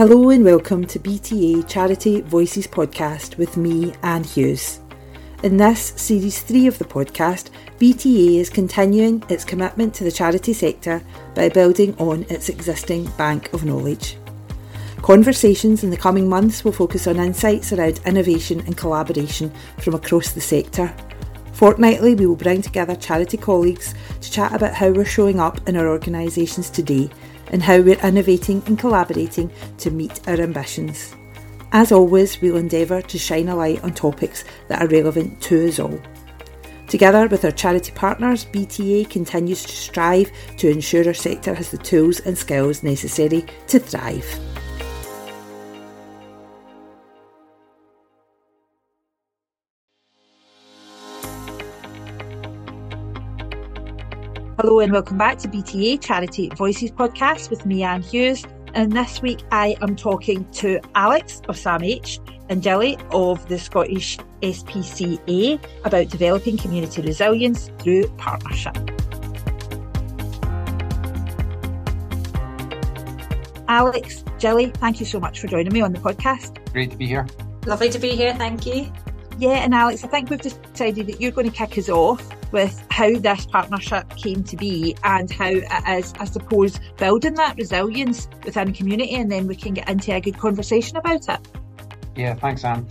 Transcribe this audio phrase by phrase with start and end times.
[0.00, 4.80] Hello and welcome to BTA Charity Voices podcast with me, Anne Hughes.
[5.42, 10.54] In this, series 3 of the podcast, BTA is continuing its commitment to the charity
[10.54, 11.02] sector
[11.34, 14.16] by building on its existing bank of knowledge.
[15.02, 20.32] Conversations in the coming months will focus on insights around innovation and collaboration from across
[20.32, 20.94] the sector.
[21.52, 25.76] Fortnightly, we will bring together charity colleagues to chat about how we're showing up in
[25.76, 27.10] our organisations today
[27.50, 31.14] and how we're innovating and collaborating to meet our ambitions.
[31.72, 35.78] As always, we'll endeavour to shine a light on topics that are relevant to us
[35.78, 36.00] all.
[36.88, 41.78] Together with our charity partners, BTA continues to strive to ensure our sector has the
[41.78, 44.26] tools and skills necessary to thrive.
[54.62, 58.44] Hello and welcome back to BTA Charity Voices podcast with me, Anne Hughes.
[58.74, 64.18] And this week I am talking to Alex of SAMH and Gilly of the Scottish
[64.42, 68.76] SPCA about developing community resilience through partnership.
[73.66, 76.70] Alex, Gilly, thank you so much for joining me on the podcast.
[76.74, 77.26] Great to be here.
[77.64, 78.92] Lovely to be here, thank you.
[79.38, 82.20] Yeah, and Alex, I think we've decided that you're going to kick us off
[82.52, 87.56] with how this partnership came to be and how it is, I suppose, building that
[87.56, 91.48] resilience within community, and then we can get into a good conversation about it.
[92.16, 92.86] Yeah, thanks, Anne.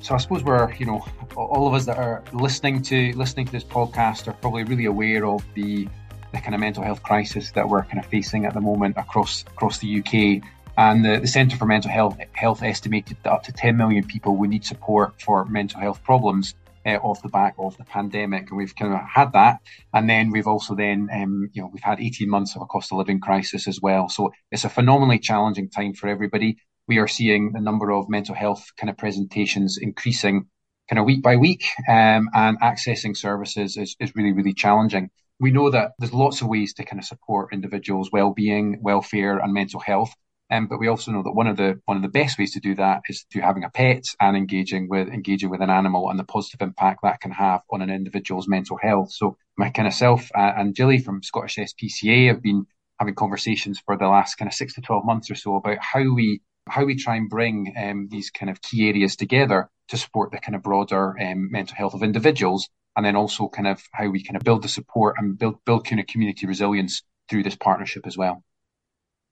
[0.00, 1.04] So I suppose we're, you know,
[1.36, 5.26] all of us that are listening to listening to this podcast are probably really aware
[5.26, 5.88] of the
[6.32, 9.42] the kind of mental health crisis that we're kind of facing at the moment across
[9.42, 10.46] across the UK.
[10.76, 14.36] And the, the Centre for Mental Health, Health estimated that up to 10 million people
[14.36, 18.58] would need support for mental health problems uh, off the back of the pandemic, and
[18.58, 19.60] we've kind of had that.
[19.92, 22.92] And then we've also then, um, you know, we've had 18 months of a cost
[22.92, 24.08] of living crisis as well.
[24.08, 26.58] So it's a phenomenally challenging time for everybody.
[26.86, 30.46] We are seeing the number of mental health kind of presentations increasing
[30.88, 35.10] kind of week by week, um, and accessing services is, is really, really challenging.
[35.40, 39.52] We know that there's lots of ways to kind of support individuals' well-being, welfare, and
[39.52, 40.14] mental health.
[40.50, 42.60] Um, but we also know that one of the one of the best ways to
[42.60, 46.18] do that is through having a pet and engaging with engaging with an animal and
[46.18, 49.12] the positive impact that can have on an individual's mental health.
[49.12, 52.66] So my kind of self uh, and Gilly from Scottish SPCA have been
[52.98, 56.12] having conversations for the last kind of six to twelve months or so about how
[56.14, 60.30] we how we try and bring um, these kind of key areas together to support
[60.30, 64.08] the kind of broader um, mental health of individuals, and then also kind of how
[64.08, 67.56] we kind of build the support and build build kind of community resilience through this
[67.56, 68.42] partnership as well.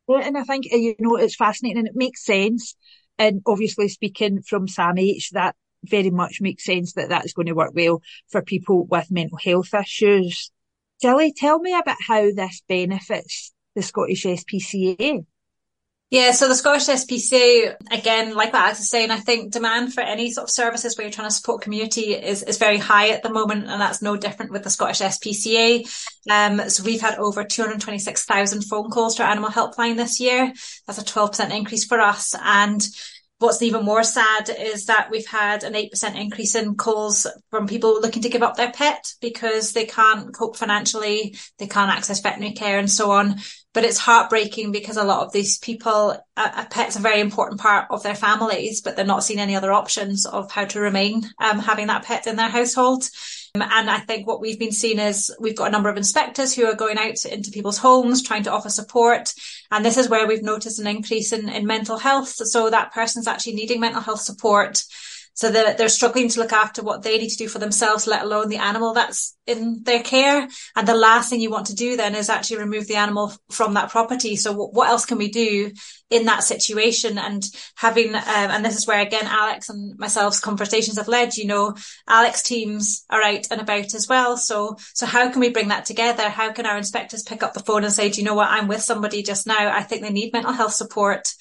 [0.09, 2.75] And I think, uh, you know, it's fascinating and it makes sense.
[3.19, 5.55] And obviously speaking from SAMH, that
[5.85, 9.75] very much makes sense that that's going to work well for people with mental health
[9.75, 10.51] issues.
[11.01, 15.25] Gilly, tell me about how this benefits the Scottish SPCA.
[16.13, 20.03] Yeah, so the Scottish SPCA, again, like what Alex is saying, I think demand for
[20.03, 23.23] any sort of services where you're trying to support community is, is very high at
[23.23, 25.89] the moment, and that's no different with the Scottish SPCA.
[26.31, 30.53] Um, so we've had over 226,000 phone calls to our animal helpline this year.
[30.87, 32.35] That's a 12% increase for us.
[32.45, 32.87] And
[33.43, 38.01] What's even more sad is that we've had an 8% increase in calls from people
[38.01, 42.55] looking to give up their pet because they can't cope financially, they can't access veterinary
[42.55, 43.41] care and so on.
[43.75, 47.61] But it's heartbreaking because a lot of these people, a, a pet's a very important
[47.61, 51.29] part of their families, but they're not seeing any other options of how to remain
[51.41, 53.03] um, having that pet in their household.
[53.55, 56.55] Um, and I think what we've been seeing is we've got a number of inspectors
[56.55, 59.35] who are going out into people's homes trying to offer support.
[59.71, 62.29] And this is where we've noticed an increase in, in mental health.
[62.31, 64.83] So that person's actually needing mental health support
[65.35, 68.23] so that they're struggling to look after what they need to do for themselves, let
[68.23, 70.47] alone the animal that's in their care.
[70.77, 73.75] And the last thing you want to do then is actually remove the animal from
[73.75, 74.37] that property.
[74.37, 75.73] So what else can we do
[76.11, 77.19] in that situation?
[77.19, 77.43] And
[77.77, 81.75] having, um, and this is where again, Alex and myself's conversations have led, you know,
[82.07, 84.37] Alex teams are out and about as well.
[84.37, 86.29] So, so how can we bring that together?
[86.29, 88.51] How can our inspectors pick up the phone and say, do you know what?
[88.51, 89.75] I'm with somebody just now.
[89.75, 91.33] I think they need mental health support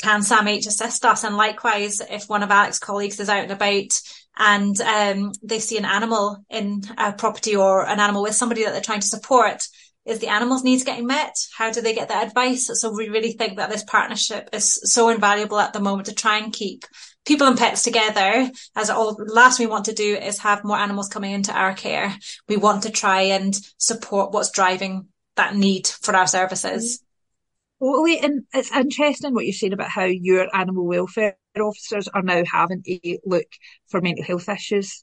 [0.00, 1.24] can SAMH assist us?
[1.24, 4.00] And likewise, if one of Alex's colleagues is out and about
[4.38, 8.72] and um, they see an animal in a property or an animal with somebody that
[8.72, 9.62] they're trying to support,
[10.06, 11.34] is the animal's needs getting met?
[11.56, 12.70] How do they get that advice?
[12.72, 16.38] So we really think that this partnership is so invaluable at the moment to try
[16.38, 16.84] and keep
[17.26, 18.50] people and pets together.
[18.74, 22.16] As all last we want to do is have more animals coming into our care.
[22.48, 27.02] We want to try and support what's driving that need for our services.
[27.82, 28.18] Totally.
[28.18, 32.82] And it's interesting what you're saying about how your animal welfare officers are now having
[32.82, 33.46] to look
[33.88, 35.02] for mental health issues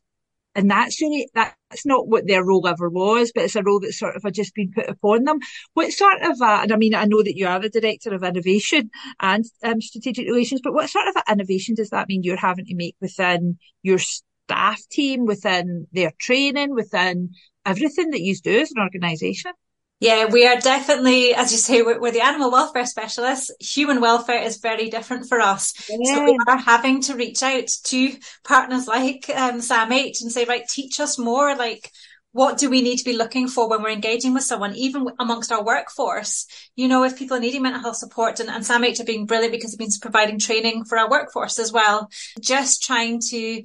[0.56, 4.00] And that's really, that's not what their role ever was, but it's a role that's
[4.00, 5.40] sort of just been put upon them.
[5.76, 8.92] What sort of, and I mean, I know that you are the director of innovation
[9.22, 12.76] and um, strategic relations, but what sort of innovation does that mean you're having to
[12.76, 17.32] make within your staff team, within their training, within
[17.66, 19.54] everything that you do as an organisation?
[20.00, 23.52] Yeah, we are definitely, as you say, we're, we're, the animal welfare specialists.
[23.60, 25.74] Human welfare is very different for us.
[25.90, 26.16] Yeah.
[26.16, 28.12] So we are having to reach out to
[28.44, 31.56] partners like um, SAMH and say, right, teach us more.
[31.56, 31.90] Like,
[32.32, 35.52] what do we need to be looking for when we're engaging with someone, even amongst
[35.52, 36.46] our workforce?
[36.76, 39.52] You know, if people are needing mental health support and, and SAMH are being brilliant
[39.52, 42.08] because it means providing training for our workforce as well.
[42.40, 43.64] Just trying to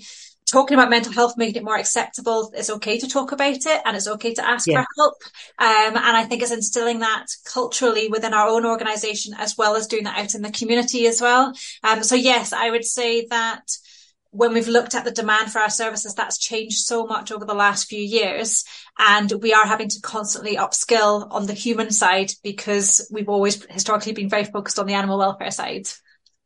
[0.51, 2.53] talking about mental health, making it more acceptable.
[2.55, 4.83] It's okay to talk about it and it's okay to ask yeah.
[4.83, 5.15] for help.
[5.59, 9.87] Um, and I think it's instilling that culturally within our own organization as well as
[9.87, 11.55] doing that out in the community as well.
[11.83, 13.63] Um, so yes, I would say that
[14.33, 17.55] when we've looked at the demand for our services, that's changed so much over the
[17.55, 18.65] last few years.
[18.99, 24.13] And we are having to constantly upskill on the human side because we've always historically
[24.13, 25.87] been very focused on the animal welfare side.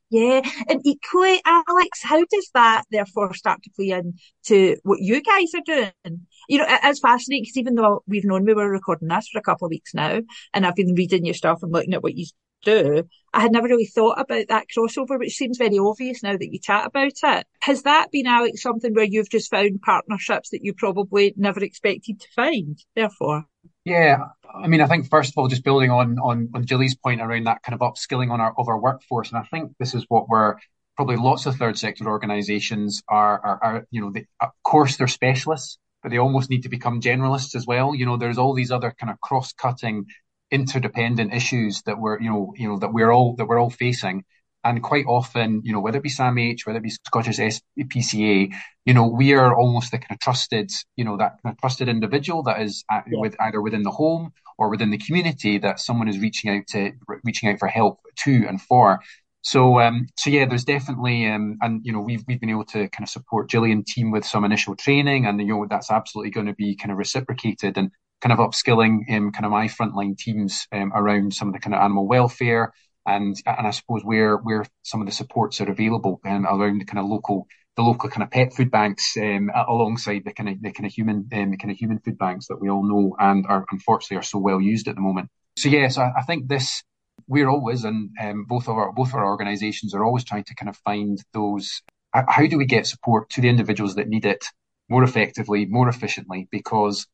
[0.09, 4.15] Yeah, and equally, Alex, how does that therefore start to play in
[4.45, 6.27] to what you guys are doing?
[6.49, 9.43] You know, it's fascinating because even though we've known we were recording this for a
[9.43, 10.21] couple of weeks now,
[10.55, 12.27] and I've been reading your stuff and looking at what you
[12.63, 13.03] do,
[13.35, 16.61] I had never really thought about that crossover, which seems very obvious now that you
[16.61, 17.47] chat about it.
[17.61, 22.21] Has that been, Alex, something where you've just found partnerships that you probably never expected
[22.21, 23.47] to find, therefore?
[23.87, 24.19] Yeah,
[24.53, 27.45] I mean, I think first of all, just building on on on Gilly's point around
[27.45, 30.29] that kind of upskilling on our of our workforce, and I think this is what
[30.29, 30.57] we're
[30.97, 35.07] probably lots of third sector organisations are, are, are you know they, of course they're
[35.09, 37.95] specialists, but they almost need to become generalists as well.
[37.95, 40.07] You know, there's all these other kind of cross cutting,
[40.51, 44.25] interdependent issues that we're you know you know that we're all that we're all facing,
[44.67, 48.53] and quite often, you know, whether it be SAMH, whether it be Scottish SPCA,
[48.85, 51.89] you know, we are almost the kind of trusted, you know, that kind of trusted
[51.89, 53.19] individual that is at, yeah.
[53.21, 56.93] with either within the home or within the community that someone is reaching out to,
[57.25, 59.01] reaching out for help to and for.
[59.43, 62.89] So, um, so yeah, there's definitely, um, and you know, we've we've been able to
[62.89, 66.47] kind of support Gillian team with some initial training, and you know, that's absolutely going
[66.47, 70.67] to be kind of reciprocated and kind of upskilling um, kind of my frontline teams
[70.73, 72.73] um, around some of the kind of animal welfare
[73.07, 76.85] and and I suppose where where some of the supports are available um, around the
[76.85, 80.63] kind of local the local kind of pet food banks um, alongside the kind of
[80.63, 83.15] the kind of human um, the kind of human food banks that we all know
[83.19, 85.29] and are unfortunately are so well used at the moment.
[85.57, 86.83] So yes, I, I, think this
[87.29, 90.55] we're always and um, both of our both of our organisations are always trying to
[90.55, 91.83] kind of find those.
[92.13, 94.47] How do we get support to the individuals that need it
[94.89, 96.49] more effectively, more efficiently?
[96.51, 97.07] Because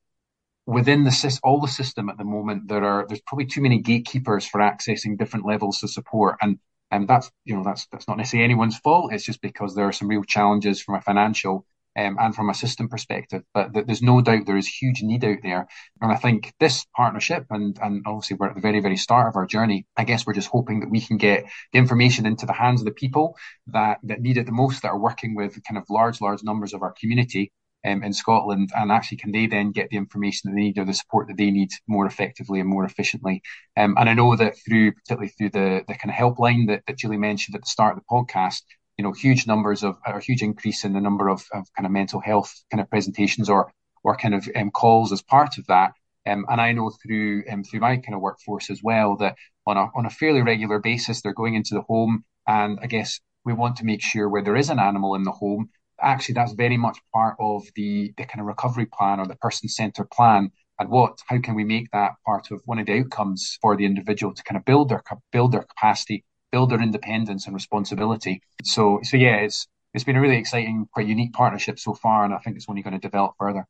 [0.67, 4.47] within the all the system at the moment, there are there's probably too many gatekeepers
[4.47, 6.59] for accessing different levels of support, and
[6.91, 9.13] and that's you know that's that's not necessarily anyone's fault.
[9.13, 11.67] It's just because there are some real challenges from a financial
[11.97, 13.43] um, and from a system perspective.
[13.53, 15.67] But th- there's no doubt there is huge need out there,
[16.01, 19.37] and I think this partnership and and obviously we're at the very very start of
[19.37, 19.87] our journey.
[19.97, 22.85] I guess we're just hoping that we can get the information into the hands of
[22.85, 23.37] the people
[23.69, 26.73] that that need it the most, that are working with kind of large large numbers
[26.73, 27.53] of our community
[27.85, 30.85] um, in Scotland, and actually can they then get the information that they need or
[30.85, 33.43] the support that they need more effectively and more efficiently?
[33.77, 36.99] Um, and I know that through, particularly through the the kind of helpline that, that
[36.99, 38.63] Julie mentioned at the start of the podcast,
[38.97, 41.93] you know, huge numbers of or huge increase in the number of, of kind of
[41.93, 43.73] mental health kind of presentations or
[44.05, 45.93] or kind of um, calls as part of that.
[46.27, 49.37] Um, and I know through um, through my kind of workforce as well that
[49.67, 53.21] on a on a fairly regular basis they're going into the home, and I guess
[53.45, 55.71] we want to make sure where there is an animal in the home
[56.03, 59.69] actually that's very much part of the, the kind of recovery plan or the person
[59.69, 60.51] centered plan.
[60.79, 63.85] And what, how can we make that part of one of the outcomes for the
[63.85, 68.43] individual to kind of build their, build their capacity, build their independence and responsibility.
[68.65, 72.25] So, so yeah, it's, it's been a really exciting, quite unique partnership so far.
[72.25, 73.67] And I think it's only going to develop further.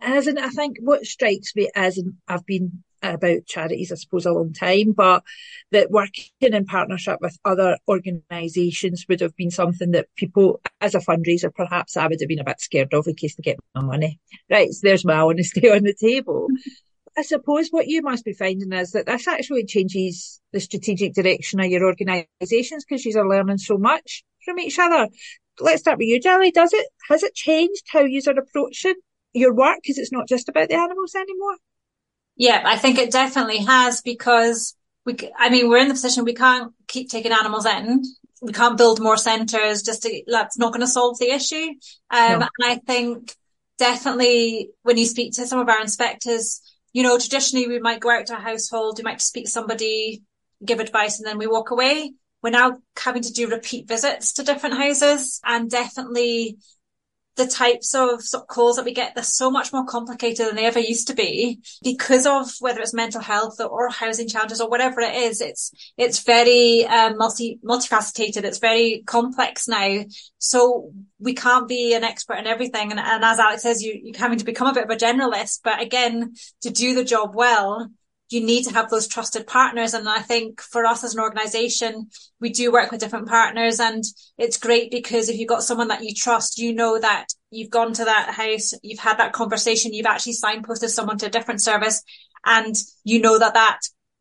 [0.00, 4.32] As in, I think what strikes me as I've been about charities, I suppose, a
[4.32, 5.22] long time, but
[5.72, 11.00] that working in partnership with other organisations would have been something that people, as a
[11.00, 13.82] fundraiser, perhaps I would have been a bit scared of in case they get my
[13.82, 14.18] money.
[14.50, 16.48] Right, so there's my honesty on the table.
[17.16, 21.58] I suppose what you must be finding is that this actually changes the strategic direction
[21.58, 25.08] of your organisations because you are learning so much from each other.
[25.58, 26.52] Let's start with you, Gilly.
[26.52, 28.94] Does it has it changed how you are approaching
[29.32, 31.56] your work because it's not just about the animals anymore?
[32.38, 36.34] Yeah, I think it definitely has because we, I mean, we're in the position we
[36.34, 38.04] can't keep taking animals in.
[38.40, 41.74] We can't build more centres just to, that's not going to solve the issue.
[42.10, 42.48] Um, no.
[42.58, 43.34] and I think
[43.78, 46.60] definitely when you speak to some of our inspectors,
[46.92, 50.22] you know, traditionally we might go out to a household, we might speak to somebody,
[50.64, 52.12] give advice and then we walk away.
[52.40, 56.58] We're now having to do repeat visits to different houses and definitely
[57.38, 60.80] the types of, calls that we get, they're so much more complicated than they ever
[60.80, 65.14] used to be because of whether it's mental health or, housing challenges or whatever it
[65.14, 65.40] is.
[65.40, 68.44] It's, it's very um, multi, multifaceted.
[68.44, 70.04] It's very complex now.
[70.38, 72.90] So we can't be an expert in everything.
[72.90, 75.60] And, and as Alex says, you, you're having to become a bit of a generalist.
[75.64, 77.88] But again, to do the job well,
[78.30, 79.94] you need to have those trusted partners.
[79.94, 82.08] And I think for us as an organization,
[82.40, 84.04] we do work with different partners and
[84.36, 87.92] it's great because if you've got someone that you trust, you know that you've gone
[87.94, 92.02] to that house, you've had that conversation, you've actually signposted someone to a different service
[92.44, 93.80] and you know that that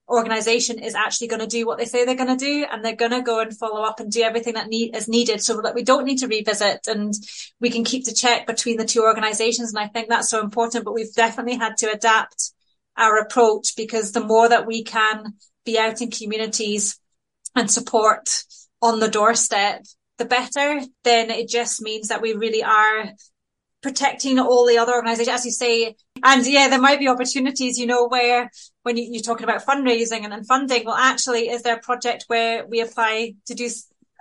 [0.09, 2.95] organization is actually going to do what they say they're going to do and they're
[2.95, 5.75] going to go and follow up and do everything that need, is needed so that
[5.75, 7.13] we don't need to revisit and
[7.59, 9.73] we can keep the check between the two organizations.
[9.73, 12.53] And I think that's so important, but we've definitely had to adapt
[12.97, 15.33] our approach because the more that we can
[15.65, 16.99] be out in communities
[17.55, 18.43] and support
[18.81, 19.83] on the doorstep,
[20.17, 20.81] the better.
[21.03, 23.11] Then it just means that we really are
[23.81, 25.95] protecting all the other organizations, as you say.
[26.23, 28.49] And yeah, there might be opportunities, you know, where
[28.83, 32.25] when you, are talking about fundraising and, and funding, well, actually, is there a project
[32.27, 33.69] where we apply to do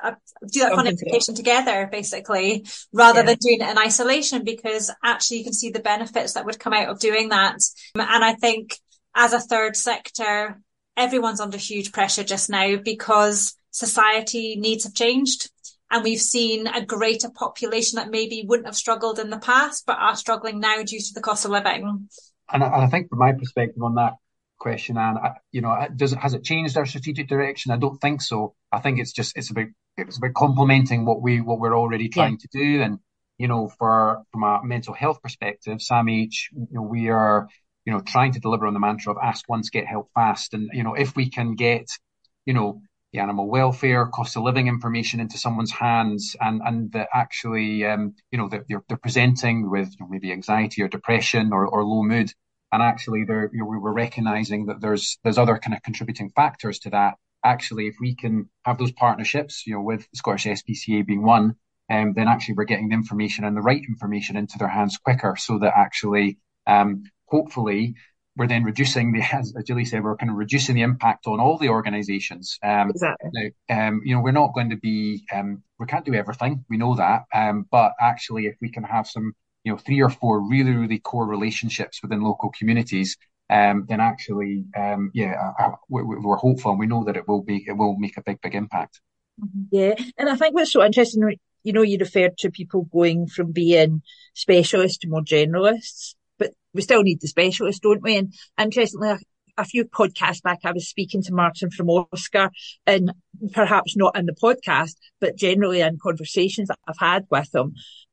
[0.08, 0.14] uh,
[0.50, 3.26] do that kind of education together, basically, rather yeah.
[3.26, 6.72] than doing it in isolation, because actually you can see the benefits that would come
[6.72, 7.58] out of doing that.
[7.94, 8.78] And I think
[9.14, 10.60] as a third sector,
[10.96, 15.50] everyone's under huge pressure just now because society needs have changed.
[15.90, 19.98] And we've seen a greater population that maybe wouldn't have struggled in the past, but
[19.98, 22.08] are struggling now due to the cost of living.
[22.52, 24.14] And I, I think from my perspective on that,
[24.58, 25.18] question, and
[25.52, 27.72] you know, does it has it changed our strategic direction?
[27.72, 28.54] I don't think so.
[28.72, 32.38] I think it's just it's about it's about complementing what we what we're already trying
[32.40, 32.46] yeah.
[32.50, 32.98] to do, and
[33.38, 37.48] you know, for from a mental health perspective, SAMH, you know, we are
[37.84, 40.70] you know trying to deliver on the mantra of ask once, get help fast, and
[40.72, 41.86] you know, if we can get
[42.44, 42.80] you know
[43.12, 48.14] the animal welfare, cost of living information into someone's hands, and and that actually, um,
[48.30, 51.84] you know, that they're, they're presenting with you know, maybe anxiety or depression or, or
[51.84, 52.32] low mood,
[52.76, 56.30] and actually there you know, we were recognizing that there's there's other kind of contributing
[56.36, 61.06] factors to that actually if we can have those partnerships you know with Scottish SPCA
[61.06, 61.56] being one
[61.90, 65.36] um, then actually we're getting the information and the right information into their hands quicker
[65.38, 67.94] so that actually um, hopefully
[68.36, 71.56] we're then reducing the, as Julie said, we're kind of reducing the impact on all
[71.56, 72.58] the organisations.
[72.62, 73.54] Um, exactly.
[73.70, 76.64] Now, um, you know, we're not going to be, um, we can't do everything.
[76.68, 77.22] We know that.
[77.34, 79.34] Um, but actually, if we can have some
[79.66, 83.16] you know three or four really really core relationships within local communities
[83.50, 87.42] um, then actually um, yeah I, I, we're hopeful and we know that it will
[87.42, 89.00] be it will make a big big impact
[89.42, 89.64] mm-hmm.
[89.72, 93.50] yeah and i think what's so interesting you know you referred to people going from
[93.50, 94.02] being
[94.34, 99.16] specialists to more generalists but we still need the specialists don't we and interestingly
[99.58, 102.50] a few podcasts back, I was speaking to Martin from OSCR
[102.86, 103.12] and
[103.52, 107.72] perhaps not in the podcast, but generally in conversations that I've had with him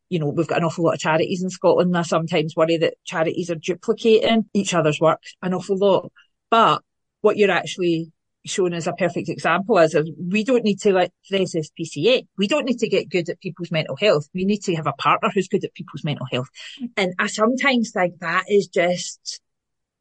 [0.10, 1.90] you know, we've got an awful lot of charities in Scotland.
[1.90, 6.12] And I sometimes worry that charities are duplicating each other's work an awful lot.
[6.50, 6.82] But
[7.22, 8.12] what you're actually
[8.46, 12.28] showing as a perfect example is, is we don't need to like the SSPCA.
[12.38, 14.28] We don't need to get good at people's mental health.
[14.34, 16.50] We need to have a partner who's good at people's mental health.
[16.98, 19.42] And I sometimes think that is just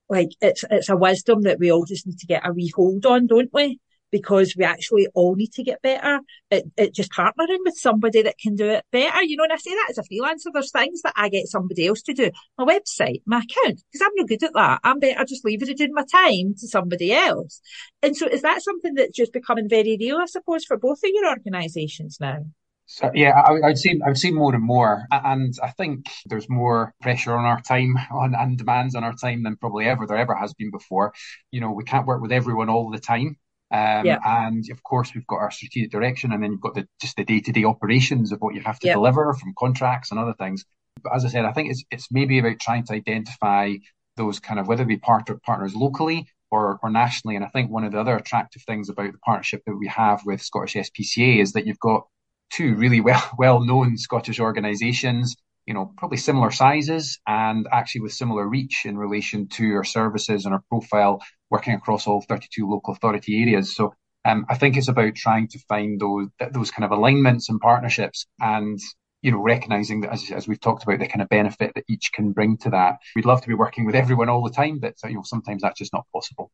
[0.08, 3.06] like it's it's a wisdom that we all just need to get a wee hold
[3.06, 3.80] on, don't we?
[4.12, 8.38] Because we actually all need to get better at, at, just partnering with somebody that
[8.38, 9.22] can do it better.
[9.22, 11.86] You know, and I say that as a freelancer, there's things that I get somebody
[11.86, 12.30] else to do.
[12.58, 14.80] My website, my account, because I'm not good at that.
[14.84, 17.60] I'm better just leveraging my time to somebody else.
[18.02, 21.10] And so is that something that's just becoming very real, I suppose, for both of
[21.12, 22.44] your organisations now?
[22.86, 26.92] So yeah, I, would say I've seen more and more, and I think there's more
[27.00, 30.34] pressure on our time on and demands on our time than probably ever there ever
[30.34, 31.14] has been before.
[31.50, 33.38] You know, we can't work with everyone all the time,
[33.72, 34.18] um, yeah.
[34.24, 37.24] And of course, we've got our strategic direction, and then you've got the just the
[37.24, 38.94] day to day operations of what you have to yeah.
[38.94, 40.64] deliver from contracts and other things.
[41.02, 43.74] But as I said, I think it's it's maybe about trying to identify
[44.16, 47.34] those kind of whether we part partners locally or or nationally.
[47.36, 50.20] And I think one of the other attractive things about the partnership that we have
[50.26, 52.06] with Scottish SPCA is that you've got
[52.52, 55.34] two really well well known Scottish organisations
[55.66, 60.44] you know, probably similar sizes and actually with similar reach in relation to our services
[60.44, 63.74] and our profile working across all 32 local authority areas.
[63.74, 67.60] So um, I think it's about trying to find those those kind of alignments and
[67.60, 68.78] partnerships and
[69.20, 72.10] you know recognizing that as, as we've talked about the kind of benefit that each
[72.12, 72.98] can bring to that.
[73.16, 75.78] We'd love to be working with everyone all the time, but you know sometimes that's
[75.78, 76.50] just not possible.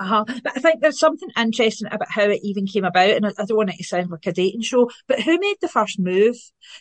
[0.00, 0.24] Uh-huh.
[0.26, 3.10] But I think there's something interesting about how it even came about.
[3.10, 5.56] And I, I, don't want it to sound like a dating show, but who made
[5.60, 6.36] the first move?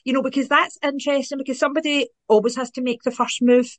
[0.05, 3.69] You know, because that's interesting because somebody always has to make the first move.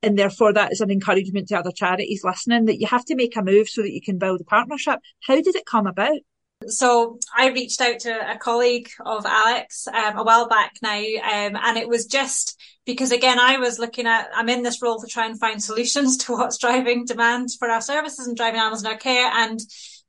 [0.00, 3.36] And therefore that is an encouragement to other charities listening that you have to make
[3.36, 5.00] a move so that you can build a partnership.
[5.26, 6.18] How did it come about?
[6.68, 11.56] So I reached out to a colleague of Alex um, a while back now, um,
[11.56, 15.06] and it was just because again I was looking at I'm in this role to
[15.06, 18.90] try and find solutions to what's driving demand for our services and driving animals in
[18.90, 19.60] our care, and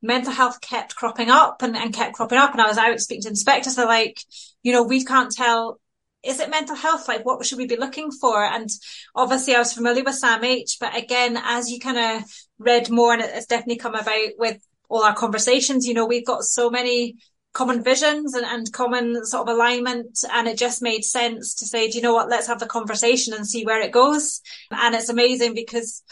[0.02, 3.22] mental health kept cropping up and, and kept cropping up, and I was out speaking
[3.22, 3.76] to inspectors.
[3.76, 4.20] They're like,
[4.62, 5.80] you know, we can't tell
[6.26, 7.08] is it mental health?
[7.08, 8.42] Like, what should we be looking for?
[8.42, 8.68] And
[9.14, 13.22] obviously, I was familiar with SAMH, but again, as you kind of read more, and
[13.22, 17.16] it's definitely come about with all our conversations, you know, we've got so many
[17.52, 20.18] common visions and, and common sort of alignment.
[20.30, 22.28] And it just made sense to say, do you know what?
[22.28, 24.40] Let's have the conversation and see where it goes.
[24.70, 26.02] And it's amazing because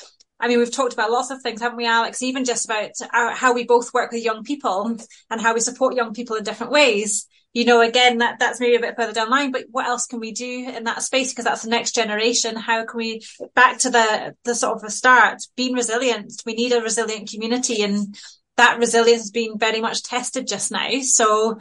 [0.40, 2.22] I mean, we've talked about lots of things, haven't we, Alex?
[2.22, 4.98] Even just about our, how we both work with young people
[5.30, 8.74] and how we support young people in different ways you know, again, that, that's maybe
[8.74, 11.32] a bit further down the line, but what else can we do in that space?
[11.32, 12.56] Because that's the next generation.
[12.56, 13.22] How can we,
[13.54, 16.42] back to the, the sort of the start, being resilient.
[16.44, 18.18] We need a resilient community and
[18.56, 21.00] that resilience has been very much tested just now.
[21.00, 21.58] So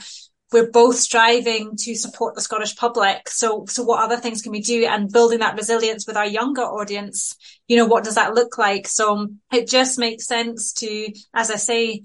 [0.53, 3.27] we're both striving to support the Scottish public.
[3.27, 4.85] So, so what other things can we do?
[4.85, 7.35] And building that resilience with our younger audience,
[7.67, 8.87] you know, what does that look like?
[8.87, 12.03] So it just makes sense to, as I say,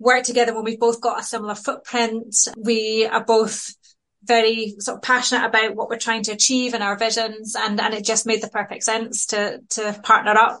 [0.00, 2.36] work together when we've both got a similar footprint.
[2.56, 3.74] We are both
[4.24, 7.94] very sort of passionate about what we're trying to achieve and our visions and, and
[7.94, 10.60] it just made the perfect sense to, to partner up.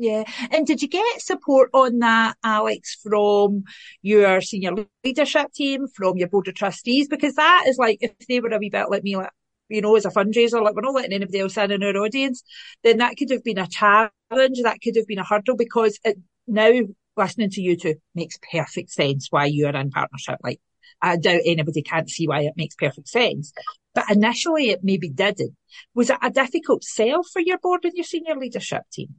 [0.00, 0.24] Yeah.
[0.50, 3.64] And did you get support on that, Alex, from
[4.00, 7.06] your senior leadership team, from your board of trustees?
[7.06, 9.28] Because that is like, if they were a wee bit like me, like,
[9.68, 12.42] you know, as a fundraiser, like we're not letting anybody else in in our audience,
[12.82, 14.10] then that could have been a challenge.
[14.30, 16.16] That could have been a hurdle because it
[16.46, 16.70] now
[17.14, 20.38] listening to you two makes perfect sense why you are in partnership.
[20.42, 20.62] Like,
[21.02, 23.52] I doubt anybody can't see why it makes perfect sense.
[23.94, 25.56] But initially it maybe didn't.
[25.94, 29.16] Was it a difficult sell for your board and your senior leadership team?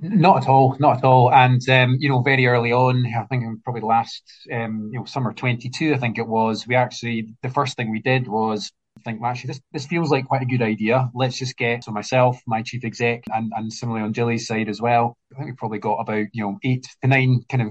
[0.00, 1.32] Not at all, not at all.
[1.32, 5.32] And um, you know, very early on, I think probably last um, you know summer
[5.32, 6.66] 22, I think it was.
[6.66, 8.72] We actually the first thing we did was
[9.08, 11.10] think, well, actually, this, this feels like quite a good idea.
[11.14, 14.80] Let's just get, so myself, my chief exec, and, and similarly on Gilly's side as
[14.80, 17.68] well, I think we probably got about, you know, eight to nine kind of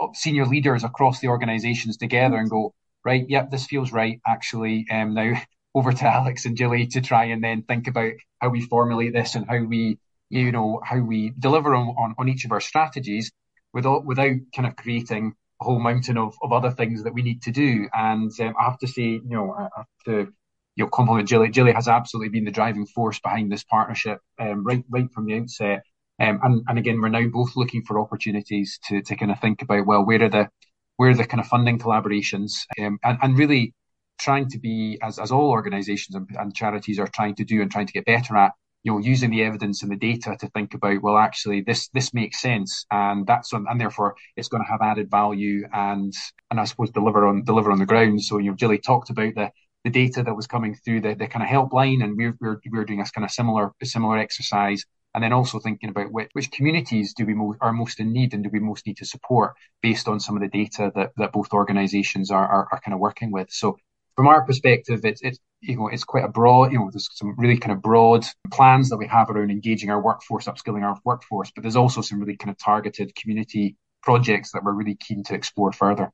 [0.00, 2.74] uh, senior leaders across the organizations together and go,
[3.04, 4.86] right, yep, this feels right, actually.
[4.90, 5.34] Um, now
[5.74, 9.36] over to Alex and Jilly to try and then think about how we formulate this
[9.36, 9.98] and how we,
[10.30, 13.30] you know, how we deliver on, on, on each of our strategies
[13.74, 17.42] without, without kind of creating a whole mountain of, of other things that we need
[17.42, 17.88] to do.
[17.92, 20.32] And um, I have to say, you know, I have to
[20.76, 21.48] you know, compliment Gilly.
[21.48, 25.36] Gilly has absolutely been the driving force behind this partnership um, right right from the
[25.36, 25.82] outset.
[26.18, 29.62] Um, and, and again, we're now both looking for opportunities to to kind of think
[29.62, 30.48] about well, where are the
[30.96, 33.74] where are the kind of funding collaborations, um, and and really
[34.18, 37.70] trying to be as as all organisations and, and charities are trying to do and
[37.70, 40.74] trying to get better at, you know, using the evidence and the data to think
[40.74, 44.70] about well, actually this this makes sense, and that's on, and therefore it's going to
[44.70, 46.12] have added value and
[46.50, 48.22] and I suppose deliver on deliver on the ground.
[48.22, 49.50] So you know, Gilly talked about the
[49.84, 52.84] the data that was coming through the, the kind of helpline, and we're, we're, we're
[52.84, 54.84] doing a kind of similar a similar exercise.
[55.12, 58.32] And then also thinking about which, which communities do we mo- are most in need
[58.32, 61.32] and do we most need to support based on some of the data that, that
[61.32, 63.50] both organisations are, are, are kind of working with.
[63.50, 63.76] So
[64.20, 67.34] from our perspective, it's it's you know it's quite a broad you know there's some
[67.38, 71.50] really kind of broad plans that we have around engaging our workforce, upskilling our workforce,
[71.50, 75.34] but there's also some really kind of targeted community projects that we're really keen to
[75.34, 76.10] explore further.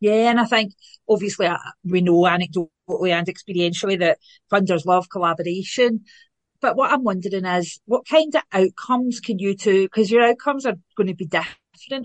[0.00, 0.72] Yeah, and I think
[1.08, 1.48] obviously
[1.84, 4.18] we know anecdotally and experientially that
[4.50, 6.06] funders love collaboration.
[6.60, 10.66] But what I'm wondering is what kind of outcomes can you two, because your outcomes
[10.66, 11.56] are going to be different,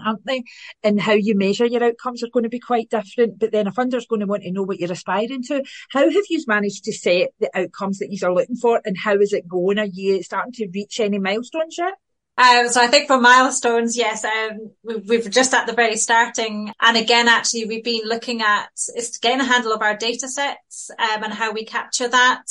[0.05, 0.43] aren't they?
[0.83, 3.39] And how you measure your outcomes are going to be quite different.
[3.39, 5.63] But then a funder's going to want to know what you're aspiring to.
[5.89, 9.15] How have you managed to set the outcomes that you are looking for and how
[9.15, 9.79] is it going?
[9.79, 11.93] Are you starting to reach any milestones yet?
[12.35, 16.73] Um, so I think for milestones, yes, um, we, have just at the very starting.
[16.81, 20.89] And again, actually, we've been looking at is getting a handle of our data sets
[20.97, 22.41] um, and how we capture that.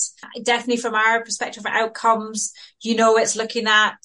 [0.45, 3.97] Definitely from our perspective outcomes, you know, it's looking at,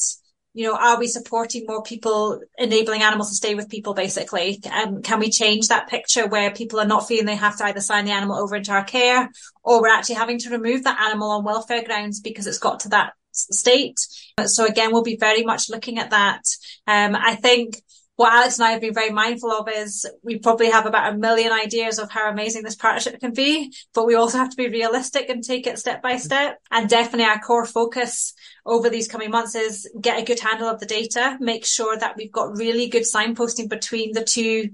[0.57, 4.59] you know, are we supporting more people, enabling animals to stay with people, basically?
[4.73, 7.79] Um, can we change that picture where people are not feeling they have to either
[7.79, 9.29] sign the animal over into our care
[9.63, 12.89] or we're actually having to remove that animal on welfare grounds because it's got to
[12.89, 13.99] that state.
[14.47, 16.41] So again, we'll be very much looking at that.
[16.87, 17.79] Um, I think
[18.17, 21.17] what Alex and I have been very mindful of is we probably have about a
[21.17, 24.69] million ideas of how amazing this partnership can be, but we also have to be
[24.69, 26.59] realistic and take it step by step.
[26.71, 28.33] And definitely our core focus
[28.65, 32.17] over these coming months is get a good handle of the data, make sure that
[32.17, 34.71] we've got really good signposting between the two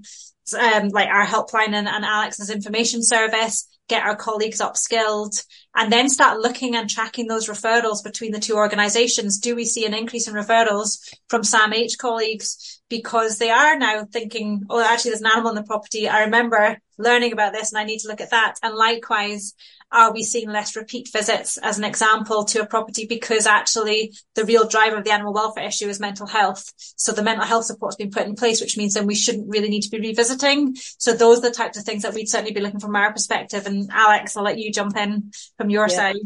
[0.52, 6.08] um, like our helpline and, and Alex's information service, get our colleagues upskilled, and then
[6.08, 9.38] start looking and tracking those referrals between the two organisations.
[9.38, 14.62] Do we see an increase in referrals from SAMH colleagues because they are now thinking,
[14.68, 16.08] oh, actually, there's an animal in the property.
[16.08, 18.56] I remember learning about this and I need to look at that.
[18.62, 19.54] And likewise,
[19.94, 24.44] are we seeing less repeat visits as an example to a property because actually the
[24.44, 26.72] real driver of the animal welfare issue is mental health.
[26.96, 29.68] So the mental health support's been put in place, which means then we shouldn't really
[29.68, 30.74] need to be revisiting.
[30.98, 33.66] So those are the types of things that we'd certainly be looking from our perspective.
[33.66, 35.96] And Alex, I'll let you jump in from your yeah.
[35.96, 36.16] side.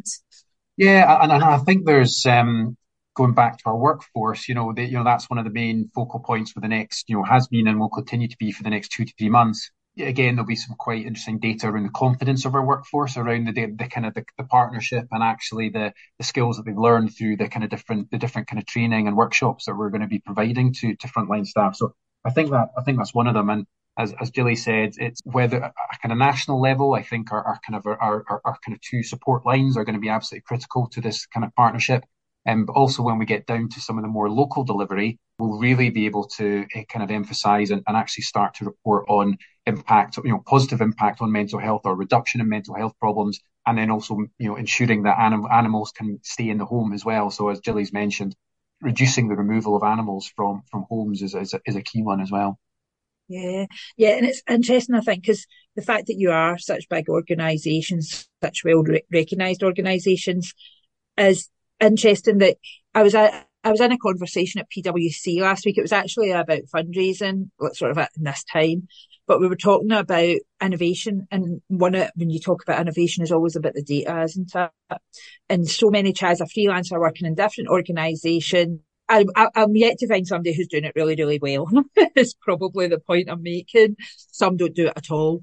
[0.79, 2.77] Yeah, and, and I think there's um,
[3.15, 5.91] going back to our workforce, you know, the, you know that's one of the main
[5.95, 8.63] focal points for the next, you know, has been and will continue to be for
[8.63, 11.91] the next two to three months again, there'll be some quite interesting data around the
[11.91, 15.93] confidence of our workforce, around the, the kind of the, the, partnership and actually the,
[16.19, 19.07] the skills that they've learned through the kind of different the different kind of training
[19.07, 21.77] and workshops that we're going to be providing to to frontline staff.
[21.77, 23.51] So I think that I think that's one of them.
[23.51, 23.67] And
[23.99, 27.59] as as Gilly said, it's whether a kind of national level, I think our, our
[27.67, 30.45] kind of our, our, our kind of two support lines are going to be absolutely
[30.47, 32.05] critical to this kind of partnership.
[32.47, 35.19] And um, but also when we get down to some of the more local delivery,
[35.39, 39.05] we'll really be able to uh, kind of emphasize and, and actually start to report
[39.09, 43.41] on impact, you know, positive impact on mental health or reduction in mental health problems.
[43.67, 47.05] And then also, you know, ensuring that anim- animals can stay in the home as
[47.05, 47.31] well.
[47.31, 48.35] So as Gilly's mentioned,
[48.81, 52.21] reducing the removal of animals from, from homes is, is, a, is a key one
[52.21, 52.59] as well.
[53.29, 53.67] Yeah,
[53.99, 55.47] yeah, and it's interesting, I think, because
[55.77, 60.55] the fact that you are such big organisations, such well recognised organisations,
[61.19, 62.57] is interesting that
[62.95, 65.79] I was at, I was in a conversation at PwC last week.
[65.79, 68.89] It was actually about fundraising, sort of at this time,
[69.27, 71.27] but we were talking about innovation.
[71.31, 74.71] And one of, when you talk about innovation is always about the data, isn't it?
[75.49, 80.27] And so many as a freelancer working in different organisations, I, am yet to find
[80.27, 81.69] somebody who's doing it really, really well.
[82.17, 83.97] is probably the point I'm making.
[84.17, 85.43] Some don't do it at all.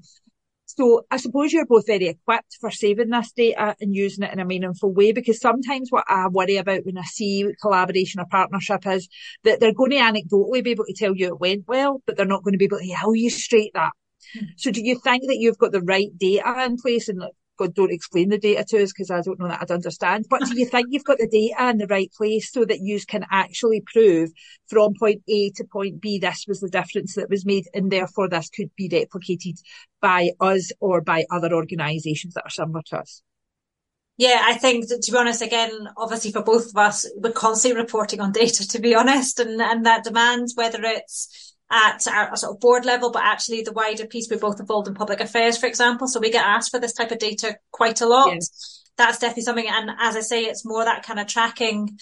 [0.76, 4.40] So I suppose you're both very equipped for saving this data and using it in
[4.40, 8.86] a meaningful way because sometimes what I worry about when I see collaboration or partnership
[8.86, 9.08] is
[9.44, 12.26] that they're going to anecdotally be able to tell you it went well, but they're
[12.26, 13.92] not going to be able to illustrate that.
[14.36, 14.48] Mm.
[14.56, 17.22] So do you think that you've got the right data in place and
[17.56, 20.26] God, don't explain the data to us because I don't know that I'd understand.
[20.28, 22.98] But do you think you've got the data in the right place so that you
[23.06, 24.30] can actually prove
[24.68, 28.28] from point A to point B, this was the difference that was made and therefore
[28.28, 29.58] this could be replicated
[30.00, 33.22] by us or by other organisations that are similar to us?
[34.18, 37.80] Yeah, I think that, to be honest, again, obviously for both of us, we're constantly
[37.80, 42.54] reporting on data, to be honest, and, and that demands whether it's at our sort
[42.54, 45.66] of board level, but actually the wider piece, we're both involved in public affairs, for
[45.66, 46.06] example.
[46.06, 48.38] So we get asked for this type of data quite a lot.
[48.96, 49.68] That's definitely something.
[49.68, 51.98] And as I say, it's more that kind of tracking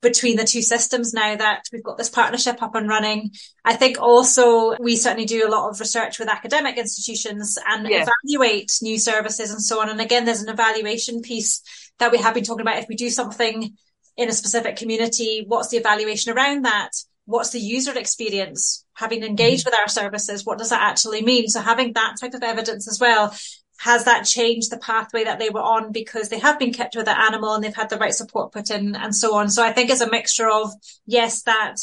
[0.00, 3.30] between the two systems now that we've got this partnership up and running.
[3.64, 8.06] I think also we certainly do a lot of research with academic institutions and yeah.
[8.26, 9.88] evaluate new services and so on.
[9.88, 11.62] And again, there's an evaluation piece
[11.98, 12.78] that we have been talking about.
[12.78, 13.76] If we do something
[14.16, 16.90] in a specific community, what's the evaluation around that?
[17.26, 18.84] What's the user experience?
[18.94, 19.70] Having engaged mm-hmm.
[19.70, 21.48] with our services what does that actually mean?
[21.48, 23.34] So having that type of evidence as well
[23.80, 27.06] has that changed the pathway that they were on because they have been kept with
[27.06, 29.48] the animal and they've had the right support put in and so on?
[29.50, 30.72] So i think it's a mixture of
[31.06, 31.76] yes that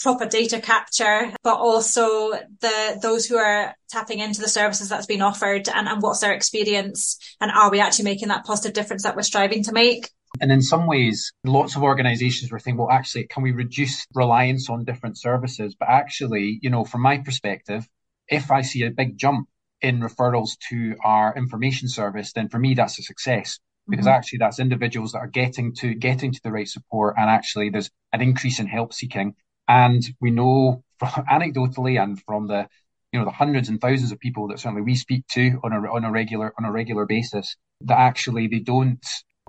[0.00, 5.22] proper data capture but also the those who are tapping into the services that's been
[5.22, 9.16] offered and, and what's their experience and are we actually making that positive difference that
[9.16, 10.08] we're striving to make
[10.40, 14.68] and in some ways, lots of organizations were thinking, well, actually, can we reduce reliance
[14.68, 15.74] on different services?
[15.78, 17.86] But actually, you know, from my perspective,
[18.28, 19.48] if I see a big jump
[19.80, 24.14] in referrals to our information service, then for me, that's a success because mm-hmm.
[24.14, 27.14] actually that's individuals that are getting to getting to the right support.
[27.16, 29.34] And actually there's an increase in help seeking.
[29.66, 32.68] And we know from anecdotally and from the,
[33.12, 35.80] you know, the hundreds and thousands of people that certainly we speak to on a,
[35.90, 39.04] on a regular, on a regular basis that actually they don't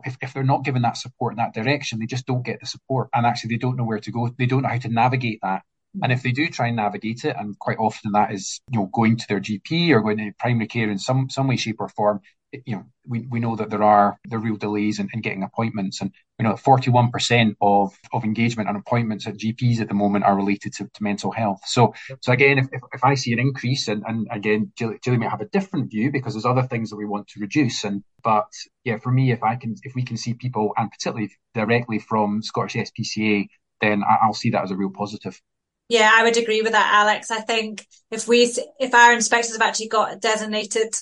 [0.05, 2.65] if, if they're not given that support in that direction, they just don't get the
[2.65, 3.09] support.
[3.13, 4.29] And actually, they don't know where to go.
[4.37, 5.63] They don't know how to navigate that.
[5.95, 6.03] Hmm.
[6.03, 8.89] And if they do try and navigate it, and quite often that is, you know,
[8.93, 11.89] going to their GP or going to primary care in some some way, shape, or
[11.89, 15.43] form, you know, we, we know that there are the real delays in, in getting
[15.43, 16.01] appointments.
[16.01, 20.35] And, you know, 41% of, of engagement and appointments at GPs at the moment are
[20.35, 21.61] related to, to mental health.
[21.65, 25.17] So, so again, if, if, if I see an increase and, and again, Gilly, Gilly
[25.17, 27.83] might have a different view because there's other things that we want to reduce.
[27.83, 28.51] And, but
[28.83, 32.41] yeah, for me, if I can, if we can see people and particularly directly from
[32.41, 33.47] Scottish SPCA,
[33.81, 35.39] then I'll see that as a real positive.
[35.87, 37.31] Yeah, I would agree with that, Alex.
[37.31, 38.43] I think if we,
[38.79, 40.93] if our inspectors have actually got designated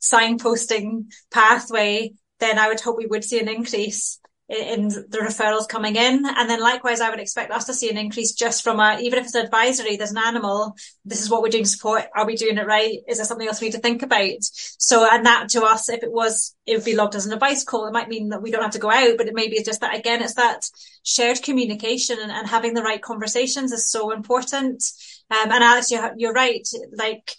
[0.00, 4.18] signposting pathway, then I would hope we would see an increase.
[4.48, 6.24] in the referrals coming in.
[6.26, 9.18] And then likewise, I would expect us to see an increase just from a, even
[9.18, 12.04] if it's advisory, there's an animal, this is what we're doing support.
[12.14, 12.98] Are we doing it right?
[13.08, 14.42] Is there something else we need to think about?
[14.42, 17.64] So, and that to us, if it was, it would be logged as an advice
[17.64, 17.86] call.
[17.86, 19.80] It might mean that we don't have to go out, but it maybe it's just
[19.80, 20.68] that again, it's that
[21.04, 24.84] shared communication and, and having the right conversations is so important.
[25.30, 26.66] Um, and Alex, you're, you're right.
[26.92, 27.34] Like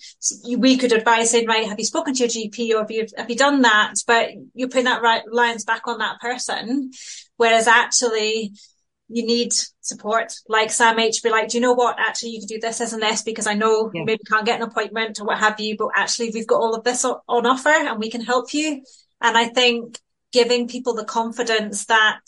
[0.58, 3.30] we could advise saying, right, have you spoken to your GP or have you, have
[3.30, 3.94] you done that?
[4.08, 6.92] But you're putting that right lines back on that person.
[7.38, 8.54] Whereas actually
[9.08, 11.98] you need support like SAMH be like, do you know what?
[12.00, 14.04] Actually, you can do this, as an S because I know yeah.
[14.04, 16.84] maybe can't get an appointment or what have you, but actually we've got all of
[16.84, 18.84] this on offer and we can help you.
[19.22, 20.00] And I think
[20.32, 22.20] giving people the confidence that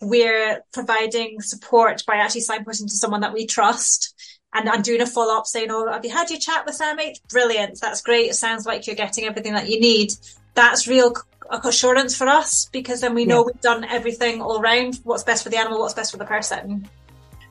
[0.00, 4.14] we're providing support by actually signposting to someone that we trust
[4.54, 7.20] and, and doing a follow up saying, Oh, have you had your chat with SAMH?
[7.28, 7.80] Brilliant.
[7.80, 8.30] That's great.
[8.30, 10.12] It sounds like you're getting everything that you need.
[10.54, 11.14] That's real
[11.50, 13.46] assurance for us because then we know yeah.
[13.46, 15.00] we've done everything all round.
[15.04, 16.88] What's best for the animal, what's best for the person.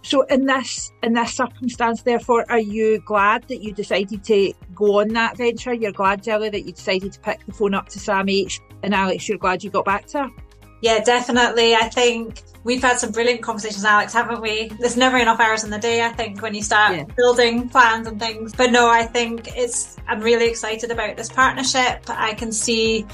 [0.04, 5.00] So in this in this circumstance, therefore, are you glad that you decided to go
[5.00, 5.74] on that venture?
[5.74, 9.30] You're glad, Gilly, that you decided to pick the phone up to SAMH and Alex,
[9.30, 10.30] you're glad you got back to her?
[10.82, 11.76] Yeah, definitely.
[11.76, 14.70] I think we've had some brilliant conversations, Alex, haven't we?
[14.80, 17.04] There's never enough hours in the day, I think, when you start yeah.
[17.16, 18.54] building plans and things.
[18.54, 22.04] But no, I think it's, I'm really excited about this partnership.
[22.10, 23.06] I can see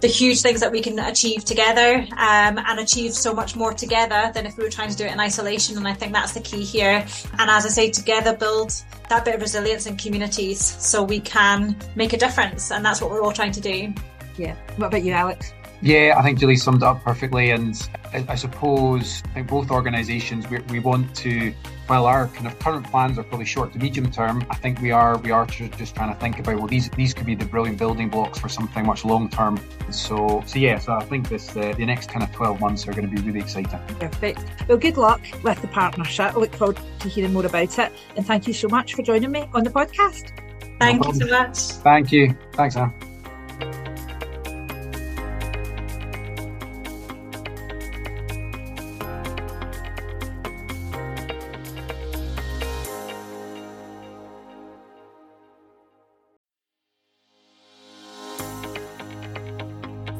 [0.00, 4.30] the huge things that we can achieve together um, and achieve so much more together
[4.34, 5.78] than if we were trying to do it in isolation.
[5.78, 7.06] And I think that's the key here.
[7.38, 8.72] And as I say, together build
[9.08, 12.70] that bit of resilience in communities so we can make a difference.
[12.70, 13.94] And that's what we're all trying to do.
[14.36, 14.56] Yeah.
[14.76, 15.54] What about you, Alex?
[15.84, 17.50] Yeah, I think Julie summed it up perfectly.
[17.50, 17.76] And
[18.14, 21.52] I, suppose I think both organisations we, we want to,
[21.88, 24.92] while our kind of current plans are probably short to medium term, I think we
[24.92, 27.78] are we are just trying to think about well these these could be the brilliant
[27.78, 29.60] building blocks for something much long term.
[29.90, 32.92] So so yeah, so I think this uh, the next kind of twelve months are
[32.92, 33.78] going to be really exciting.
[34.00, 34.42] Perfect.
[34.66, 36.34] Well, good luck with the partnership.
[36.34, 37.92] I look forward to hearing more about it.
[38.16, 40.32] And thank you so much for joining me on the podcast.
[40.80, 41.58] Thank no you so much.
[41.58, 42.34] Thank you.
[42.52, 43.13] Thanks, Anne.